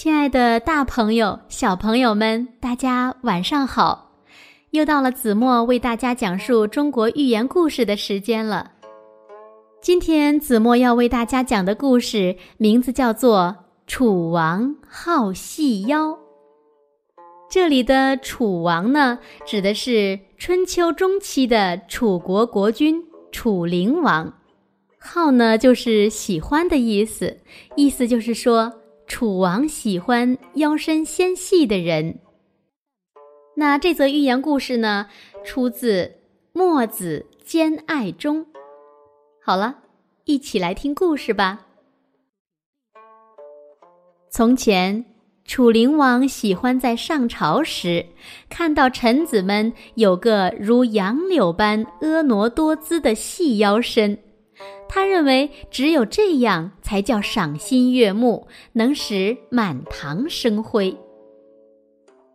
[0.00, 4.12] 亲爱的，大朋友、小朋友们，大家晚上好！
[4.70, 8.70] 又到了子墨为大家讲述中国寓言故事的时间了。
[9.82, 13.56] 今天子墨要为大家讲的故事名字叫做
[13.88, 16.10] 《楚王好细腰》。
[17.50, 24.32] 这里的楚王呢，指的是春秋中期的楚国国君楚灵王。
[24.96, 27.36] 好呢，就是喜欢的意思，
[27.74, 28.72] 意思就是说。
[29.08, 32.18] 楚王喜欢腰身纤细的人。
[33.56, 35.08] 那这则寓言故事呢，
[35.42, 36.04] 出自
[36.52, 38.46] 《墨子兼爱》中。
[39.42, 39.78] 好了，
[40.26, 41.66] 一起来听故事吧。
[44.30, 45.04] 从前，
[45.46, 48.04] 楚灵王喜欢在上朝时，
[48.50, 54.16] 看到臣子们有个如杨柳般婀娜多姿的细腰身。
[54.88, 60.96] 他认为只有这样才叫赏心悦目，能使满堂生辉。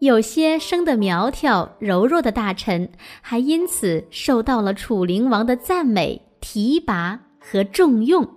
[0.00, 8.28] 有些生得苗条柔弱的大臣，还因此受到了楚灵王的赞美、提拔和重用。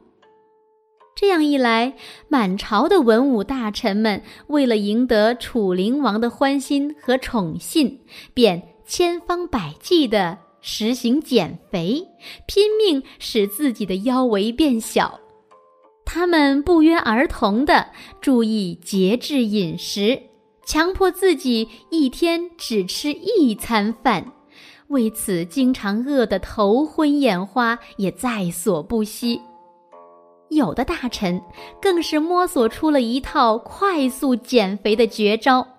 [1.15, 1.95] 这样一来，
[2.27, 8.01] 满朝的文武大臣们为了赢得楚灵王的欢心和宠信，
[8.33, 10.37] 便千方百计地。
[10.67, 12.07] 实行减肥，
[12.47, 15.19] 拼命使自己的腰围变小。
[16.03, 17.87] 他们不约而同地
[18.19, 20.19] 注意节制饮食，
[20.65, 24.33] 强迫自己一天只吃一餐饭，
[24.87, 29.39] 为此经常饿得头昏眼花，也在所不惜。
[30.49, 31.39] 有的大臣
[31.79, 35.74] 更是摸索出了一套快速减肥的绝招。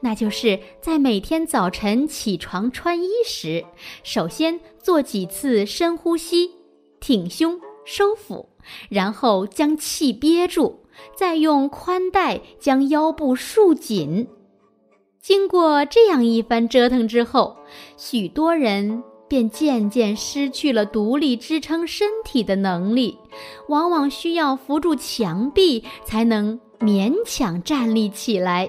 [0.00, 3.64] 那就是在每天早晨起床穿衣时，
[4.02, 6.50] 首先做几次深呼吸，
[7.00, 8.48] 挺胸收腹，
[8.88, 10.80] 然后将气憋住，
[11.16, 14.28] 再用宽带将腰部束紧。
[15.20, 17.56] 经过这样一番折腾之后，
[17.96, 23.16] 许多人便渐渐失去了独立支撑身体的能力，
[23.68, 28.68] 往往需要扶住墙壁才能勉强站立起来。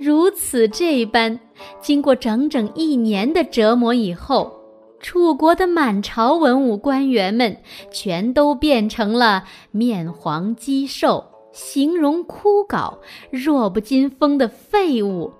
[0.00, 1.38] 如此这般，
[1.82, 4.58] 经过整整一年的折磨以后，
[4.98, 7.58] 楚国的满朝文武官员们
[7.92, 11.22] 全都变成了面黄肌瘦、
[11.52, 12.98] 形容枯槁、
[13.30, 15.34] 弱不禁风的废物。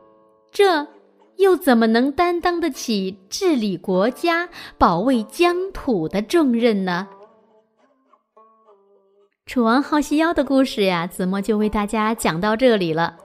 [0.53, 0.87] 这
[1.39, 7.09] 又怎么能担当得起治理国家、保卫疆土的重任呢？
[9.47, 13.17] 楚王好细腰的故事呀，子墨就为大家讲到这里了。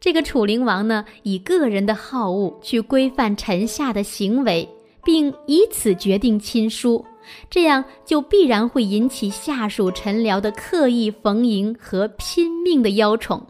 [0.00, 4.66] 这个楚灵王呢，以个人的好恶去规范臣下的行为，
[5.04, 7.04] 并以此决定亲疏，
[7.50, 13.46] 这样就必然会引起下属臣僚的刻意逢迎和拼命的邀宠。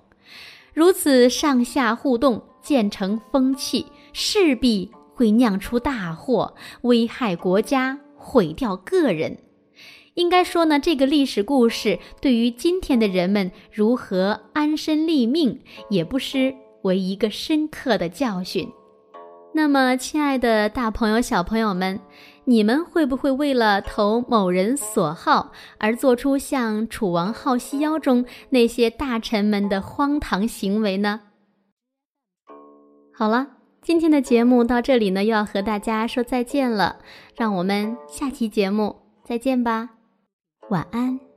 [0.75, 6.53] 如此上下互动，渐成风气，势必会酿出大祸，
[6.83, 9.39] 危害国家，毁掉个人。
[10.20, 18.70] 应该说呢，这个历史故事对于今天的人们如何安身立命，也不失为一个深刻的教训。
[19.54, 22.00] 那么，亲爱的大朋友、小朋友们，
[22.44, 31.22] 你们会不会为了投某人所好而做出像《楚王好细腰》中那些大臣们的荒唐行为呢？
[33.14, 33.48] 好了，
[33.82, 36.98] 今天的节目到这里呢，又要和大家说再见了。
[37.36, 40.00] 让我们下期节目再见吧。
[40.70, 41.29] 晚安。